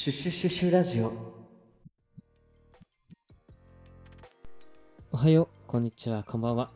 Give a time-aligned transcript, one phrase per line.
[0.00, 1.12] シュシュシュシュラジオ
[5.12, 6.70] おはよう、こんにちは、こんばんは。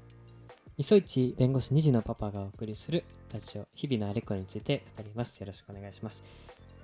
[0.77, 3.03] 磯市弁護士2児のパパがお送りする
[3.33, 5.41] ラジオ、日々のあれこれについて語ります。
[5.41, 6.23] よろしくお願いします。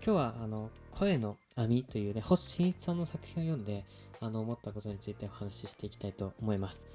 [0.02, 3.84] 今日は、あの、声の網というね、星新一さんの作品を読んで、
[4.20, 6.86] あの、思ったことについてお話ししていきたいと思います。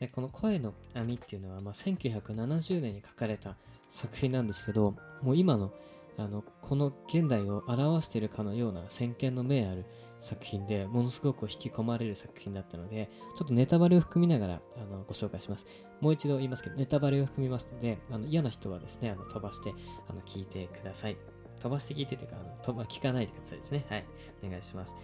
[0.00, 3.54] で、この声の網っていうのは、まあ、1970年に書かれた
[3.90, 5.72] 作品なんですけど、もう今の、
[6.18, 9.86] あの、この現代を表しているかのような先見の明ある
[10.20, 15.66] 作品でものすごく引き込まれる作品だったので、ちょっとネタバレを含みながらあのご紹介します。
[16.00, 19.72] もう一度言いますけど、ネタバレを含みますので、あの嫌な人はですね、あの飛ばして
[20.08, 21.16] あの聞いてください。
[21.60, 23.86] 飛ばして聞いてというか、あの飛ば聞かないでくださいですね。
[23.88, 24.04] はい。
[24.44, 24.94] お願いします。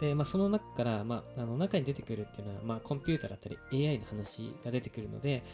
[0.00, 5.44] で、まあ、その中から、まあ、あの中に出てくるっていうのは、まあ、コンピューターだったり AI の話が出てくるので、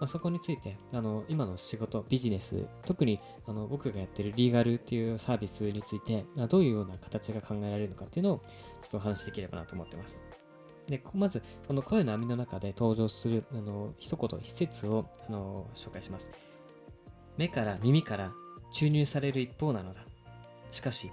[0.00, 8.38] まあ、そこについてあの今の仕事、ビジネス、特にあの僕がやってるリーガルっていうサービスについて、どういうような形が考えられるのかっていうのを
[8.80, 10.22] ちょっとお話しできればなと思ってます。
[10.86, 16.30] でまず、この声の網の中で登場するあの一言、一節をあの紹介します。
[17.36, 18.32] 目から耳から
[18.72, 20.00] 注入される一方なのだ。
[20.70, 21.10] しかし、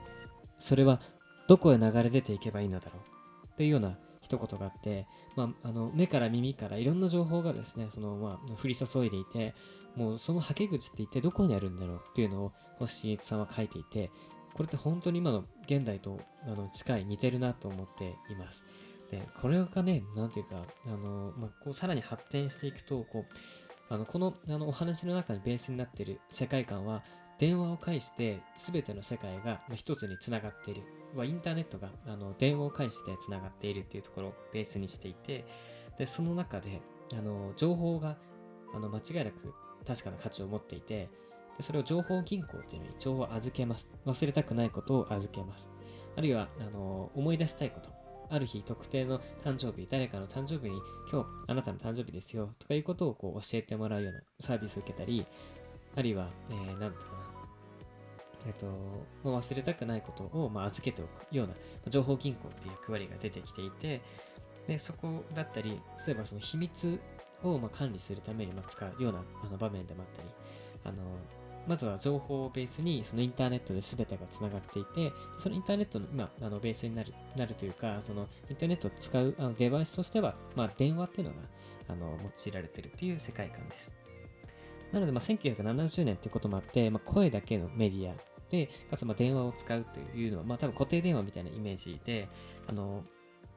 [0.60, 1.02] それは
[1.48, 3.58] どこへ流れ出ていけばいいのだろう。
[3.58, 9.54] というような一言があって、まあ、あの目から耳からいろんな情報がですね、そのまあ、降り注いでいて、
[9.96, 14.10] もうそのはけ口って一体どこにあるんだろうっていうのを星新一さんは書いていて、
[14.56, 18.66] これって本当に今の現代とあの近い、似てるなと思っています。
[19.12, 23.36] で、これがね、なんていうか、あの、まあ、こうさらに発展していくと、こう、
[23.90, 27.04] あのこのあのお話の中にベースになっている世界観は
[27.38, 30.84] 電話を介して全ての世界が一つにつながっている。
[31.24, 35.46] インターネットがあの電話を介してつながっているっていうところをベースにしていて
[35.98, 36.82] でその中で
[37.14, 38.18] あの情報が
[38.74, 39.54] あの間違いなく
[39.88, 41.10] 確かな価値を持っていて
[41.56, 43.90] でそれを情報銀行っていうのに情報を預けます。
[44.06, 45.72] 忘れたくないことを預けます。
[46.18, 47.90] あるいはあの思い出したいこと。
[48.30, 50.82] ある日特定の誕生日誰かの誕生日に
[51.12, 55.28] 今日あなたの誕生日ですよとかいうことをこう教えてもらうようなサービスを受けたり
[55.96, 57.26] あるいは、えー、ていうかな
[58.48, 58.68] えっと、
[59.24, 61.54] 忘れたくないことを、まあ、預けておくような、
[61.90, 64.02] 情報銀行っていう役割が出てきていて、
[64.68, 67.00] で、そこだったり、例えばその秘密
[67.44, 70.30] をまあ管理するためにま使うようなあの場面でもあったり、
[70.84, 71.04] あの、
[71.68, 81.42] まずは情報をベースにそのインターネットで全てがつながっていて、そのインターネットの、まあ、のベースになるなるというか、そのインターネットを使うあのデバイスとしては、まあ、電話っていうのが
[81.88, 84.05] あの用いられているという世界観です。
[84.92, 88.16] なので、まあ、1970年っていうこともあって、まあ、声だけのメディア
[88.50, 92.28] で、かつま電話を使うというのは、まあ多分固定電話みたいなイメージで、
[92.68, 93.04] あの、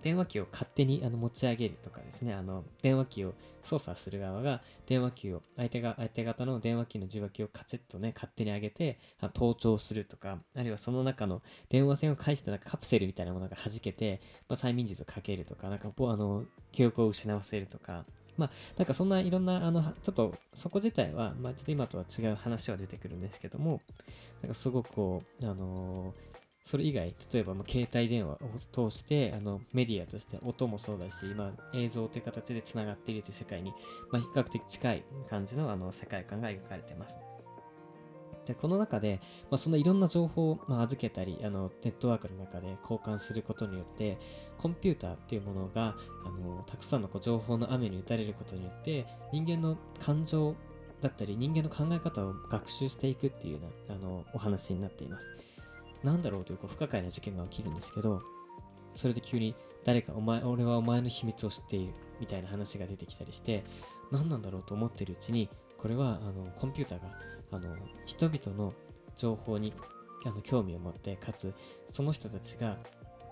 [0.03, 3.35] 電話機を勝手にあの持ち上げるとかですね、あの、電話機を
[3.65, 18.05] 操作する側が、電話機を、相手が、相手方の電話機の受話器をカチッとね、勝手に上げて、あの盗聴するとか、あるいはその中の電話線を介したなんかカプセルみたいなものが弾けて、まあ、催眠術をかけるとか、なんか、あの、記憶を失わせるとか、
[18.39, 23.81] まあ、なんかそんないろんな、あの、ちょっとそこ自体は、まあ、ちょっと今とは違う話は出てくるんですけども、
[24.43, 28.39] なんかすごくこう、あのー、それ以外、例えば携帯電話
[28.75, 33.73] を通して、あのメディアとして音もそうだし、まあ、映像という形でつながっているという世界に、
[34.13, 37.19] まあ、比較的近い感じのあの世界観が描かれています。
[38.49, 39.21] でこの中で、
[39.51, 44.19] まあ、そのいろんな情報を、ま、預けたりあのネットワークの中で交換することによって
[44.57, 45.95] コンピューターっていうものが
[46.25, 50.57] あのたくさんのこう情報の雨に打たれることによって人間の感情
[51.03, 55.27] だったり人間の考え方を学習していくっていうようなあのお話になっています。
[56.03, 58.23] なんだろうというこう不可解な事件が起きるんですけど
[58.95, 63.65] それで急に誰かお前俺はお前の秘密を知っているみたいな話が出てきたりして
[64.13, 67.09] 何なんだろうと思ってるうちにこれはあのコンピューターが
[67.51, 67.77] あの
[68.07, 68.73] 人々の
[69.17, 69.73] 情報に
[70.25, 71.55] あの興味を持ってかつ
[71.91, 72.79] その人たちが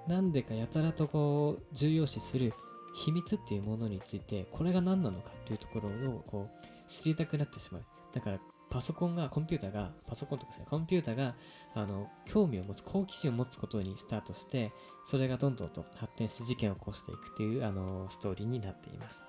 [0.09, 2.53] 何でかやたらとこう重要視する
[2.95, 7.85] 秘密っていうものについてこれが何なのかっていうところをこう知りたくなってしまう。
[8.15, 11.35] だからパソコンが、コンピューターが、パソコンとかですね、コンピューターが、
[11.75, 14.73] あの、興味を持つ、好奇心を持つことにスタートして、
[15.05, 19.23] それがどんどんと発展して事件を起こしていくっていう、あの、ストーリーになっています。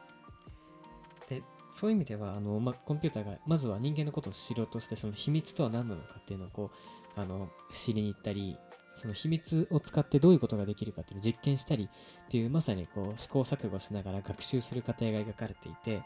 [1.77, 6.71] そういう意味では、あの、まコンピューターが、まずは人間のことを知ろうとして、その秘密とは何なのかっていうのを、こ
[7.15, 8.57] う、あの、知りに行ったり、
[8.95, 16.01] その秘密を使ってどういうことができるかっていうのを実験したりっていう、まさにこう、試行錯誤しながら学習する過程が描かれていて、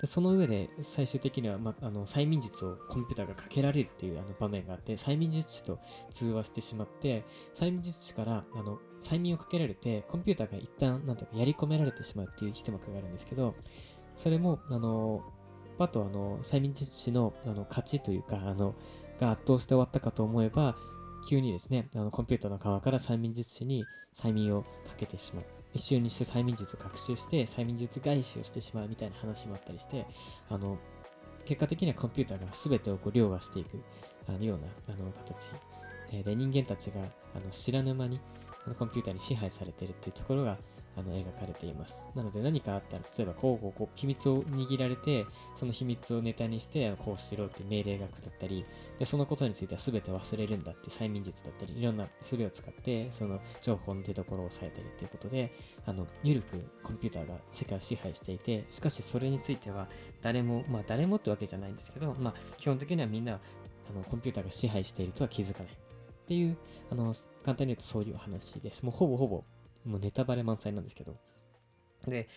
[0.00, 5.80] でその上で最終的には、ま、あの催眠術をコンピューターがかけられるっていうあの場面があって催眠術師と
[6.10, 13.56] 通話してしまって催眠術師からあの催眠をかけられてコンピューターが一旦なんとかやり込められてしまうっていう一幕があるんですけど
[14.18, 15.22] それもあの
[15.78, 18.74] パとあの催眠術師のあの勝ちというかあの
[19.18, 20.76] が圧倒して終わったかと思えば
[21.28, 23.84] 急にですね、あのコンピューターの側から催眠術師に
[24.14, 25.44] 催眠をかけてしまう。
[25.74, 30.06] 一瞬にして催眠術を学習して催眠術返しをしてしまうみたいな話もあったりして、
[30.48, 30.78] あの
[31.44, 33.82] 結果的にはコンピューターが全てをこう凌駕していく
[34.26, 35.54] あのようなあの形、
[36.12, 37.02] えー、で人間たちが
[37.34, 38.20] あの知らぬ間に
[38.64, 40.56] あのコンピューターに支配されているっていうところが
[40.98, 42.06] あの描かれています。
[42.16, 48.64] なので何かあったら、例えばこうこうこう秘密を握られて、その秘密をネタにしてあの、こうしろっていう命令が下ったり、
[48.98, 55.52] でそのことについては全て忘れるんだって催眠術だったり、いろんな術を使って、その情報の出所を抑えたりっていうことで、
[55.86, 59.88] あの、ゆるくコンピューターが世界を支配していて、しかしそれについては
[60.20, 65.72] 誰も、まあ誰もってわけじゃないんですけど、まあ基本的にはみんな、あのコンピューターが支配しているとは気づかない。
[65.72, 65.76] っ
[66.28, 66.58] ていう、
[66.90, 68.84] あの、簡単に言うとそういう話です。
[68.84, 69.44] もうほぼほぼ
[69.88, 71.16] もうネタバレ満載なんですけど。
[72.06, 72.28] で、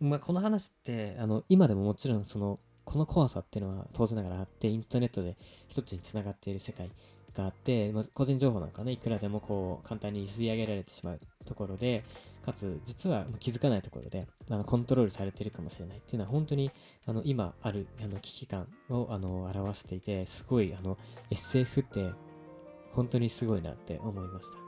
[0.00, 5.36] まあ、この話って、あの、今でももちろんその、この怖さっていうのは当然ながらあって、インターネットで
[5.68, 6.90] 一つにつながっている世界
[7.34, 12.04] があって、まあ、個人情報なんかね、いくらでもこう、簡単に吸い上げられてしまうところで、
[12.44, 16.70] かつ、実は気づかないところで、あのコントロールされているかもしれないっていうのは、本当に、
[17.06, 20.98] あの、今ある、あの、危機感を、あの、表していて、すごい、あの、
[21.30, 22.10] SF って、
[22.92, 24.63] 本当にすごいなって思いました。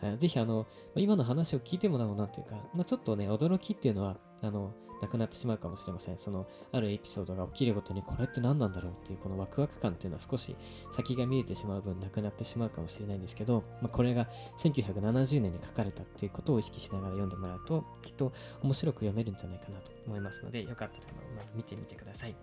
[0.00, 0.66] はい、ぜひあの、
[0.96, 6.18] 今の話を聞いてもらおうなんていうか、まあ、ちょっとね、驚きっていうのは、あの、なくなってしまうかもしれません。
[6.18, 10.56] その、あるエピソードが起きるごとに、これって何なんだろうっていう、このワクワク感っていうのは少し
[10.92, 14.28] 先が見えてしまう分、なくなってしまうかもしれないんですけど、まあ、これが
[14.58, 21.04] 1970年に書かれたっていうことを意識しながら読んでもらうと、きっと面白く読めるんじゃないかなと思いますので、よかったら、
[21.36, 22.34] まあ、見てみてください。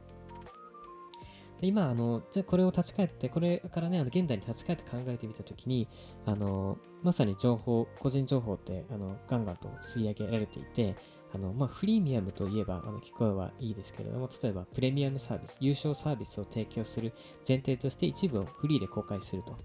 [1.61, 5.87] 今、あの、じゃこれを立ち返って、これからね、あの現代に立ち返って考えてみたときに、
[6.25, 10.95] あの、まさに情報、個人情報って、あの、ガンガンと吸い上げられていて、
[11.35, 17.13] あの、まあ、フリーミアムといえば、あの、聞こえはいいですけれども、例えば、プレミアムサービス、優勝サービスを提供する
[17.47, 19.57] 前提として一部をフリーで公開すると。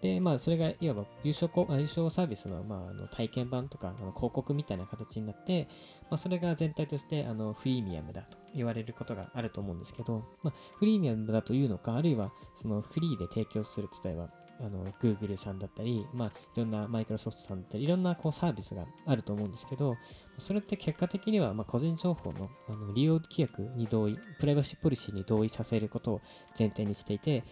[0.00, 5.66] で、まあ、それがいわば優勝優勝サービスの,、まあ、あの体験版とかあの広告みたいな形になって、
[6.10, 14.28] まあ、それが全体としてあのフリーミアムだと言われることがあると思うんですけど、まあ、フリーミアムだというのか、あるいはそのフリーで提供する、例えば
[14.64, 19.96] あの Google さんだったり、まあ、いろんなマイクロソフトさんだったり、いろんなこうサービスがあると思うんですけど、
[20.38, 26.20] それって結果的にはまあ個人情報のあの利用規約に同意、プライバシーポリシーに同意させることを
[26.58, 27.44] 前提にしていて、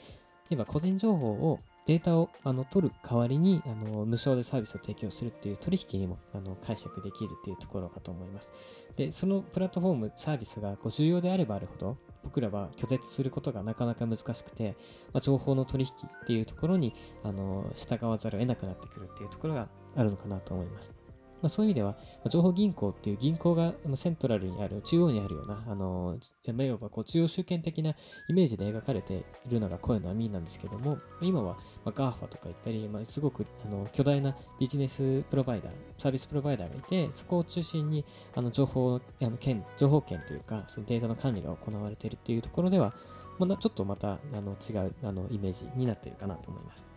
[0.49, 8.53] 例えば個人情報をデータをあの取る代わりにあの無償でサービスを提供するっていう取引にもあの解釈できるっていうところかと思います。
[8.97, 14.77] で、そのプラットフォーム、サービスがこう重要であればあるほど、僕らは拒絶することがなかなか難しくて、
[15.13, 21.02] まあ、情報の取引っていうところにあの従わざるを得なくなってくるっていうところがあるのかなと思います。
[21.43, 21.97] まあ、そういう意味では、
[22.31, 26.17] 情報銀行っていう銀行がセントラルにある、中央にあるような、あの、
[26.47, 27.91] いわばこう中央集権的な
[28.29, 38.05] イメージで描かれているのが声の網なんですけども、今は、まあ、GAFA とか言ったり、まあ、すごくあの巨大なビジネスプロバイダー、サービスプロバイダーがいて、そこを中心に
[38.37, 42.95] あの情報あの権、情報権というか、そのデータの管理が行われているっていうところでは、
[43.39, 46.92] まあ、ちょっとまたあの違うあのイメージになっているかなと思います。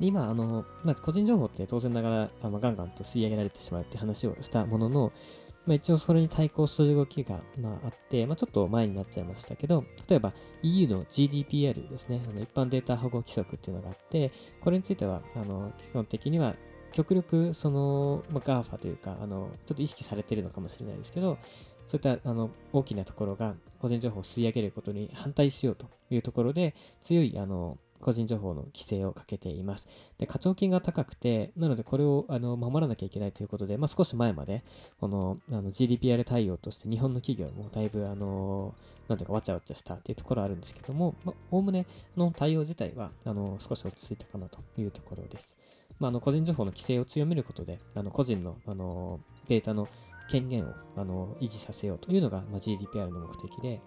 [0.00, 5.12] で今、あの、まず個人情報って当然ながらあのガンガンと吸い上げられてしまうって話をしたものの、
[5.66, 10.32] まあ、一応それに対抗する動きが、まあ、あって、まあ、ちょっと前になっちゃいましたけど、例えば
[10.62, 16.56] EU の GDPR ですね、あの一般データ保護規則っていうのがあって、これについてはあの基本的には
[16.92, 21.36] 極力その、まあ、GAFA というかあの、ちょっと意識されてるのかもしれないですけど、
[21.86, 29.86] そういったあの大きなところが個人情報を吸い上げることに反対しようというところで、強いあの個人情報の規制をかけています。
[30.18, 34.64] で、課徴金が高くて、なのでこれをあの守らなきゃいけないということで、まあ、少し前まで、
[35.00, 38.74] このあの GDPR 対応として日本の企業もだいぶ、あの、
[39.08, 41.14] なんていうか、わちゃわちゃしたっていうところあるんですけども、
[41.50, 45.58] おおむね、の対応自体は、あの、少し落ち着いたかなというところです。
[45.98, 49.86] まあ、あの個人情報の規制を強めることで、あの個人のあのデータの
[50.30, 53.80] 権限をあの維持させようというのが、まあ、GDPR の目的で、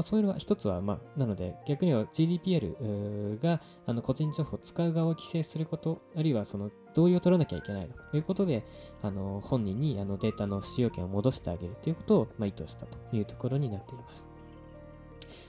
[0.00, 8.64] あ、そういうのは一つは、まあ、なので逆には GDPR があの個人情報を使う側を規制すること、あるいはその同意を取らなきゃいけないということで、
[9.02, 14.28] あの本人にあのデータの使用権を戻してあげるということを、まあ、意図したというところになっています。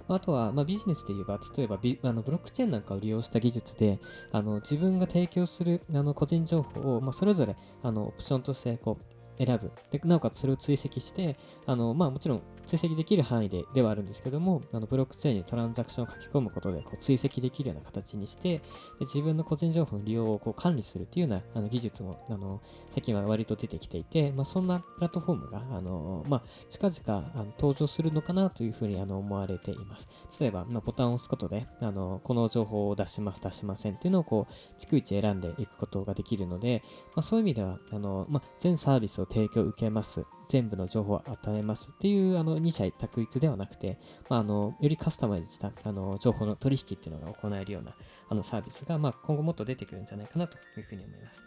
[0.07, 3.99] あとは、まあ、ビジネスで言えば、例えばビあのブロックチェーンなんかを利用した技術で、
[4.31, 18.61] あの自分が提供するあの個人情報を、まあ、それぞれあのオプションとしてこう選ぶでなおかつそれを追跡してあの、まあ、もちろん追跡できる範囲でではあるんですけどもあのブロックチェーンにトランザクションを書き込むことでこう追跡できるような形にしてで
[19.01, 30.07] 自分の個人情報の利用をこう管理するというようなあの技術もあの最近は割と出てきていて、まあ、そんなプラットフォームがあの、まあ、近々あの登場するのかなというふうにあの思われています。
[30.39, 36.83] 例えば、まあ、ボタンを押すことであのこの情報を出します出しませんっていうのをこう逐一選んでいくことができるので、
[37.15, 40.25] まあ、そういう意味ではあの、まあ、全サービスを提供受けます。
[40.51, 43.97] 全部の情報を与えますっていうあの2社択一ではなくて、
[44.29, 47.93] まあ、あのよりカスタマイズしたあの情報の取引っていうのが行えるような
[48.29, 51.43] あのサービスが、まあ、今後もっと出てくるんじゃないかなというふうに思います。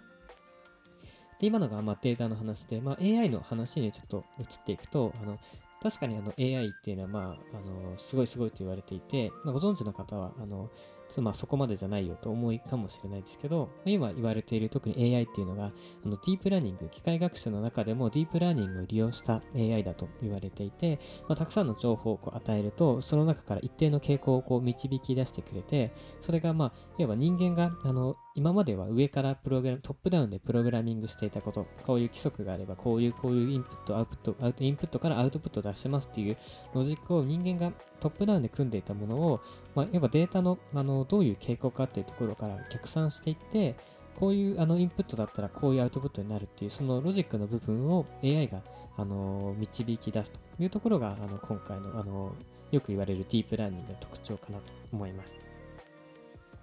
[1.40, 5.38] で今のがまあデータの話で、まあ、AI の話にちょっと移っていくと、あの
[5.83, 10.71] 確かにあの AI っていうのは、まあ、あのすごいすごいと言われていて、まあ、ご存知の方はあの
[11.18, 36.37] まあ、そこまでじゃないよと思いかもしれないですけど、今言われている特に AI っていうのが、あのディープラーニング、機械学習の中でもディープラーニングを利用した AI だと言われていて、まあ、たくさんの情報をこう与えると、その中から一定の傾向をこう導き出してくれて、それがまあ、いわば人間があの今までは上からプログラム、トップダウンでプログラミングしていたこと、こういう規則があれば、こういう、こういうインプット、アウトプッ、トインプットからアウトプットを出しますっていう
[36.75, 39.40] ロジックを人間がトップダウンで組んでいたものを、
[39.75, 43.76] まあ、やっぱデータのあのどういう傾向かっていうところから逆算していって、
[44.14, 48.62] こういうあのインプットだったらこういうアウトプットになるっていう、そのロジックの部分を AI が
[48.97, 52.35] あの導き出すというところがあの今回のあの
[52.71, 55.37] よく言われるディープラーニングの特徴かなと思います。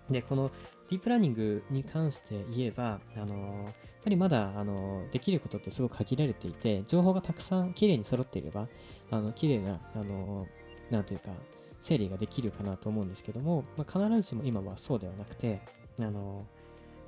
[0.10, 0.51] で、この
[0.89, 8.68] ディープラーニングに関して言えば、あのやっぱりまだあのできることってすごく限られていて、情報がたくさんきれいに揃っていれば、
[9.10, 10.46] あの綺麗なあの
[10.89, 11.32] なんというか、
[11.81, 15.61] 整理ができるかなと思うんですけども、まあ、必ずしも今はそうではなくて、
[16.00, 16.45] あの、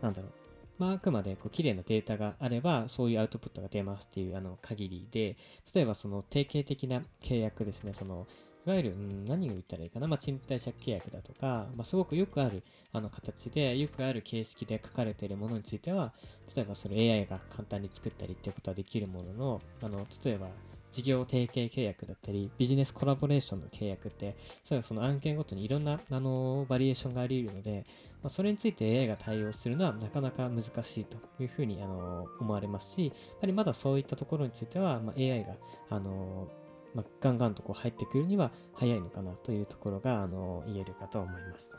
[0.01, 0.31] なんだろう、
[0.79, 5.37] まあ、あくまでこう綺麗なデータがあれば、そういうアウトプットが出ますっていうあの限りで、
[5.73, 8.27] 例えばその定型的な契約ですね、その
[8.65, 12.63] いわゆる、うん、何を言ったらいいかな、まあ、賃貸借契約だとか、まあ、すごくよくある
[12.93, 16.13] あの形で、よくある形式で書かれているものについては、
[16.55, 20.47] 例えばそれ AI が簡単に作ったりっていうことはできるものの、あの例えば
[20.93, 27.83] 事業提携契約だったり、ビジネスコラボレーションの契約って、そその案件ごとにいろんなあのバリエーションがあり得るので、
[28.21, 35.55] まあ、それについて AI が対応するのはなかなか難しいというふうにあの思われますし、やはりまだそういったところについては、まあ、AI が
[35.89, 36.47] あの
[36.93, 41.71] まあ、ガンガンとこう入ってくるには早いのかなというところがあの言えるかと思います。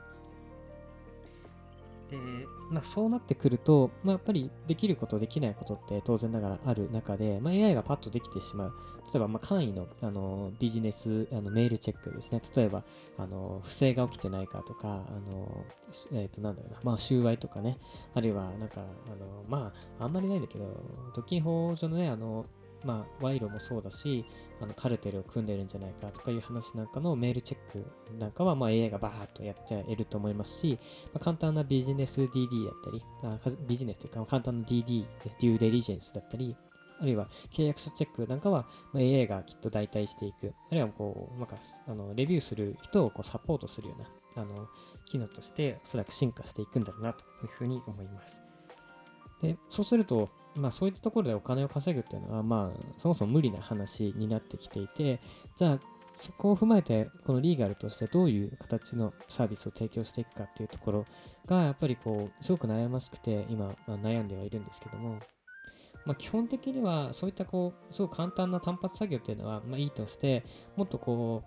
[2.11, 2.19] で、
[2.71, 8.73] まあ、そうなってくると、まあ、やっぱりできること、できないことって当然ながらある中で、まあ、AI がパッとできてしまう。
[9.13, 12.41] 例えば、まあ、簡易のあのビジネスあのメールチェックですね。
[12.55, 12.83] 例えば、
[13.19, 15.65] あの不正が起きてないかとか、あの
[16.13, 17.79] えっ、ー、と、なんだろうな、まあ、収賄とかね、
[18.15, 20.65] あるいは、なんか、あのまあ、あんまりないんだけど、
[21.15, 22.45] 独禁法上のね、あの、
[22.85, 24.25] まあ、賄賂もそうだし、
[24.61, 27.85] あのカルテルを組んでるんじゃないかとかいう話なんかのメールチェック
[28.19, 30.79] なんかは、まあ、AI がバーッとやっちゃえると思いますし、
[31.13, 35.05] まあ、簡単なビジネス DD だったり、あビジネスというか簡単な DD、
[35.41, 36.57] デューデリジェンスだったり、
[37.01, 40.55] あるいは契約書チェックなんかは、まあ、AI がきっと代替していく。
[40.71, 44.01] あるいはこう、なんかあのレビューする人をこうサポートするよう
[44.39, 44.69] なあの
[45.05, 48.41] 機能としておそらく進化していくんだろうなというふうに思います。
[49.43, 55.21] で、そうすると、まあそういったところでお金を稼ぐっていうのは、まあそもそも無理な話になってきていて、
[55.57, 55.81] じゃあ
[56.15, 61.07] そこを踏まえて、このリーガルとしてどういう形のサービスを提供していくかっていうところ
[61.47, 65.19] が、やっぱりこう、すごく悩ましくて、今、まあ、悩んではいるんですけども、
[66.07, 70.45] まあ、基本的には、そういったこう、すごく簡単な単発作業っていうのは、まあいいとして、
[70.77, 71.43] もっとこ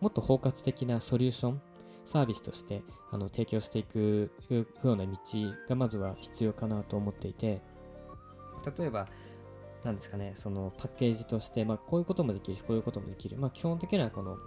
[0.00, 1.62] う、もっと包括的なソリューション、
[2.08, 5.12] サービスとしてあの提供していくような道
[5.68, 7.60] がまずは必要かなと思っていて、
[8.78, 9.08] 例えば、
[9.84, 13.36] なんですかね、そのパッケージとして、まあ、こういうこともできるし、こういうこともできる。
[13.36, 14.38] まあ、基本的にはこの、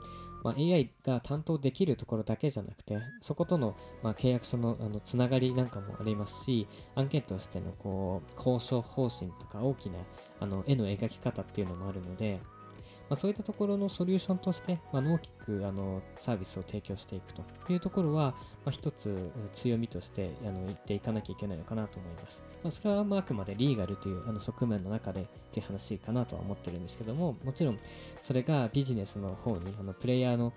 [0.43, 10.00] まあ、AI が担当できるところだけじゃなくて、そことの、まあ、契約書のあのつながりなんかもありますし、案件としてのこう交渉方針とか大きな
[10.39, 12.39] あの絵の描き方っていうのもあるので、
[13.12, 22.41] まあ、そういったところのソリューションとして、まあ、大きくあのサービスを提供していくというところは、まあ、一つ強みとしてあの言っていかなきゃいけないのかなと思います。
[22.63, 27.80] まあ、それはまああくまでリーガルというあの側面の中でという話かなとは思ってるんですけども、もちろん
[28.22, 30.53] それがビジネスの方にあのプレイヤーの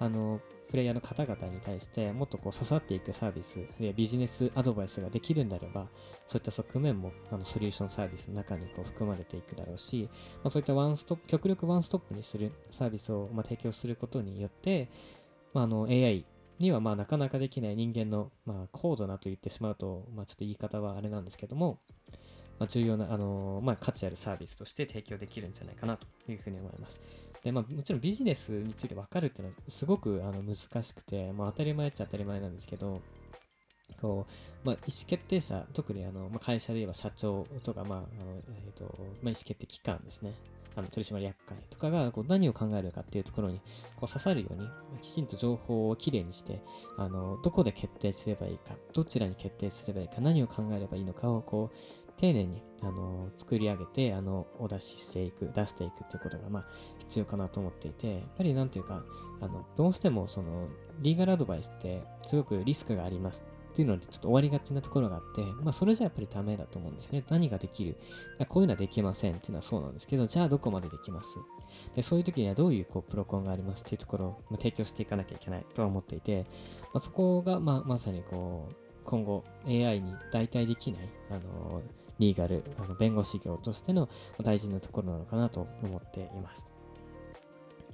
[0.00, 5.86] あのプレイヤーの方々に対してもっとこう刺さっていくサービス、あるいはビジネスアドバイスができるんであれば、
[6.26, 10.08] そういった側面もあのソリューションサービスの中にこう含まれていくだろうし、
[10.42, 14.90] まあ、そういったワンストップ、極力ワンストップにするサービスをまあ提供することによって、
[15.54, 16.24] まあ、あの AI
[16.58, 21.78] にはまあなかなかできない人間のまあ高度なと言ってしまうと、まあ、ちょっと言い方はあれなんですけども、
[22.58, 27.00] まあ、重要な、あのまあ、価値あるサービスとして提供できるんじゃないかなというふうに思います。
[27.42, 33.00] で、まあ、もちろんビジネスについて分かるっていうのはすごくあの難しくて、まあ、当たり前っちゃ当たり前なんですけど、
[34.00, 40.34] こうまあ、意思決定者、特にあの、まあ、会社で言えば社長とか、まああのえーとまあ、意思決定機関ですね、
[40.76, 43.60] あの取締役会とかがこう何を考えるかっていうところに
[43.96, 44.68] こう刺さるように、
[45.02, 46.60] きちんと情報をきれいにして、
[46.96, 56.66] あのどこで決定すればいいか、どちらに決定すればいいか、何を考えればいいのかをこう丁寧にあの作り上げてあのお出ししていく、出していくっていうことが、まあ、
[56.98, 59.04] 必要かなと思っていて、やっぱりなんていうか、
[59.40, 60.68] あのどうしてもその
[61.00, 67.24] リーガルアドバイスってすごくリスクがありますっていうのでちょっと終わりがちなところがあって、まあそれじゃやっぱりダメだと思うんですよね。
[67.28, 67.96] 何ができる
[68.48, 71.38] こういうのはできませんっていうのはそうなんですけど、じゃあどこまでできます？
[71.94, 76.46] でそういう時にはどういうこうプロコンがありますっていうところを、ま提供していかなきゃいけないとは思っていて、
[76.82, 81.82] まあ、そこが、まあ、まさにこう今後 AI に代替できない、あの
[82.18, 84.08] リーガル、あの弁護士業としての
[84.42, 86.68] 大事なところなのかなと思っています。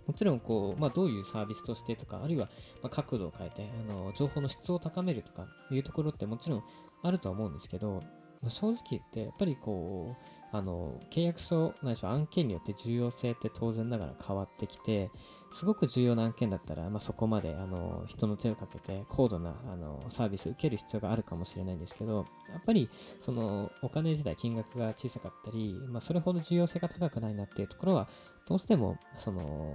[0.07, 2.49] もちろんこう、まあ、どういうサービスとしてとか、あるいは
[2.83, 6.65] ま角度を変えてあの情報の質を高めるとかいうところってもちろん
[7.03, 8.03] あるとは思うんですけど、
[8.45, 15.11] まあ、正直言ってやっぱりこうあの契約書ないしは案件によって重要性って当然ながら変わってきて
[15.53, 22.89] すごく重要な案件だったら、まあ、そこまであの人の手をかけて高度なあのサービスを受ける必要があるかもしれないんですけどやっぱり
[23.21, 28.09] そのお金自体金額が小さかったり、まあ、それほど重要性が高くないなっていうところは
[28.47, 29.75] どうしてもその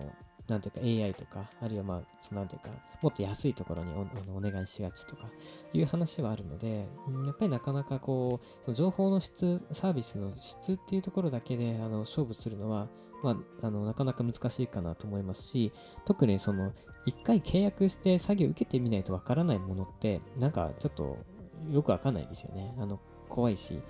[0.50, 2.70] なんていうか AI とか、あるいはまあ、そなんていうか、
[3.02, 5.28] もっと安いところにおお願いしがちとか
[5.74, 6.88] いう話はあるので、
[7.26, 12.88] やっぱりなかなかこう、その情報の質、サービスの質っていうところだけであの勝負するのは、
[13.24, 15.72] まあ、あのなかなか難しいかなと思いますし、
[16.06, 16.74] 特にその、
[17.06, 21.18] 一回契約して作業受けてみないとわからないものって、なんかちょっと
[21.72, 22.74] よくわかんないですよね。
[22.80, 23.82] あの、怖いし、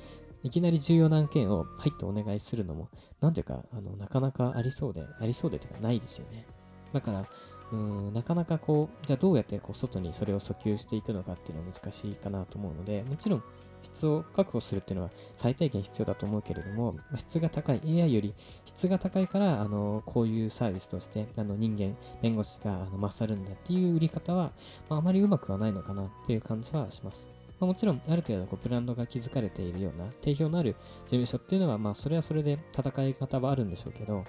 [0.43, 6.45] いきなり重要な案件を入ってお願いするのも、なんていうか、あのなかなかありそうで、ありそうでというかないですよね。
[6.93, 7.25] だから、
[7.71, 13.43] うんなかなかこう、じゃあどうやってこう外にそれを訴求していくのかっていうのは難しいかなと思うので、もちろん
[13.83, 18.33] 質を確保するっていうのは最低限必要だと思うけれども、質が高い、AI より
[18.65, 24.51] 質が高いから、あのこういうサービスとしてあの人間、弁護士があの勝るんだっていう売り方は、
[24.89, 27.38] まあ、あまりうまくはないのかなっていう感じはします。
[27.59, 34.23] まあ、もちろん、ある程度こうブランドが築かれているような定評のある事務所っていうのは、まあ、それはそれで戦い方はあるんでしょうけど、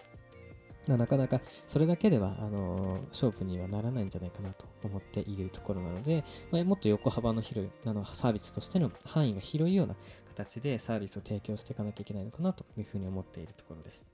[0.87, 9.95] まあ、なかなかそれだけではあの勝負にはならないんじゃないかなと思っているところなので、まあ、もっと横幅の広いあのサービスとしての範囲が広いような
[10.29, 14.07] 形でサービスを提供していかなきゃいけないのかなというふうに思っているところです。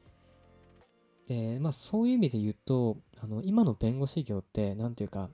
[1.29, 5.29] でまあ、そういう意味で言うとあの今の弁護士業って何ていうか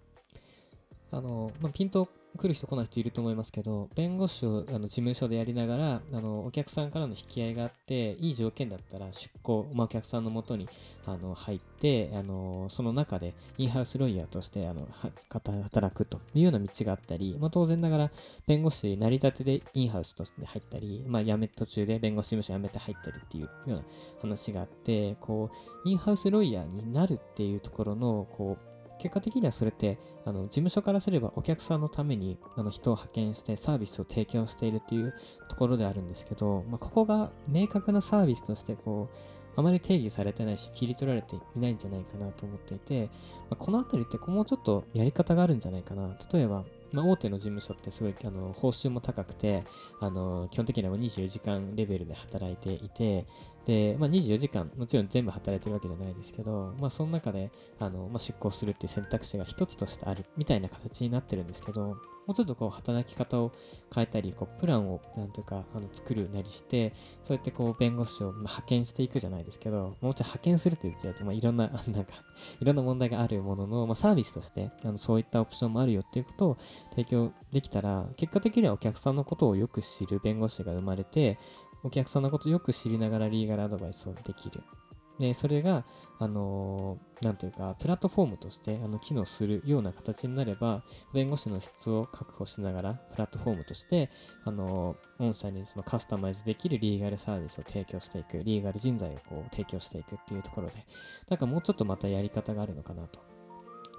[1.11, 10.69] あの、まあ、ピント来る人来ない人いると思いますけど、弁護士をあの事務所でやりながら、あのお客さんからの引き合いがあって、いい条件だったら出向、まあ、お客さんのもとに
[11.07, 14.89] あの入って、あのその中でインハウスロイヤーとしてあの
[15.63, 18.11] 働くというような道があったり、まあ、当然ながら
[18.47, 23.83] 弁護士成り立てでインハウスとして入ったり、まあ、辞め途中で弁護士事務所辞めて入ったりっていうような
[24.21, 25.51] 話があって、こ
[25.85, 28.72] うインハウスロイヤーになるっていうところのこう
[29.03, 35.13] 結果的にはそれってあの事務所からすればお客さんのためにあの人を派遣してサービスを提供しているっていう
[35.49, 43.07] ところであるんですけど、まあ、ここが明確なサービスとしてこうあまり定義されてないし切り取られていないんじゃないかなと思っていて、
[43.51, 46.17] まあ、この辺りってもうちょっとやり方があるんじゃないかな。
[46.33, 49.65] 例えばまあ、大手の事務所ってすごいあの報酬も高くて
[50.01, 53.27] あの基本的には24時間レベルで働いていて
[53.65, 61.97] で、まあ、24時間もちろん全部働いてるわけじゃないですけど、まあ、その中であの、まあ、出向するっていう選択肢が一つとしてあるみたいな形になってるんですけど
[62.27, 63.53] もうちょっとこう働き方を
[63.93, 66.93] 変えたりこうプランをなんというかあの作るなりして
[67.25, 72.15] そうやってこう弁護士を派遣していくじゃないですけどもうちょっと派遣するって言っちゃうと、まあ、いろんな なんか
[72.61, 76.59] いろんな問題があるものの、まあ、サービスとしてあのそういったオプションもあるよっていうことを
[76.91, 81.39] 提供できたら、結果的にはお客さんのことをよく知る弁護士が生まれて、
[81.85, 84.63] お客さんのことよく知りながらリーガルアドバイスをできる。
[85.19, 85.85] で、それが、
[86.19, 94.11] あのー、なんというか、プラットフォームとしてあの機能するような形になれば、弁護士の質を確保しながら、プラットフォームとして、
[94.45, 100.87] あのー、御社にそのカスタマイズできるリーガルサービスを提供していく、リーガル人材をこう提供していくっていうところで、
[101.29, 103.21] なんかもうちょっとまたやり方があるのかなと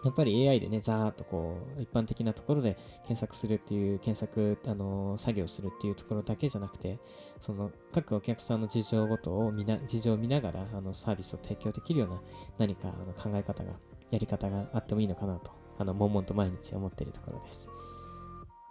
[0.04, 7.00] やっぱり AI でね、ざーっとこう、一般的なところで検索するっていう、検索、あのー、作業するっていうところだけじゃなくて、
[7.40, 12.22] その、各お客さんの事情ごとを見な、事情を見ながら、あの、サービスを提供できるような
[12.58, 13.72] 何かあの考え方が、
[14.12, 17.68] やり方があってもいいのかなと、あの、悶々と毎日思っているところです。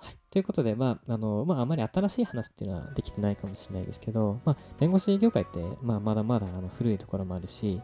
[0.02, 0.16] はい。
[0.30, 7.80] ということで、まあ、あの、まあ、あまり新しい話っていうのはできてないかもしれないですけど、まあ、弁護士業界って、まあ、まだまだあの古いところもあるし、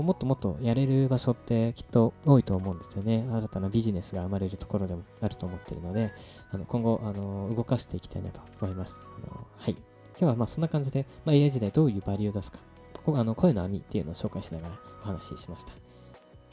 [0.00, 3.26] こうもっともっとやれる場所ってきっと多いと思うんですよね。
[3.30, 6.10] 新たなビジネスが生まれるところでもあると思っているので、
[6.50, 9.06] あの今後あの動かしていきたいなと思います。
[9.22, 9.72] あのはい。
[9.72, 12.60] 今日はまあそんな感じで、まあ、AI 時代どういうバリューを出すか、
[12.94, 15.72] ここあの声の網っていうのを紹介しながらお話ししました。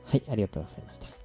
[0.04, 1.17] はい、ありがとうございました。